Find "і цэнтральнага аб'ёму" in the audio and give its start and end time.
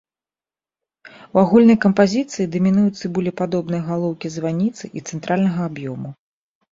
5.01-6.09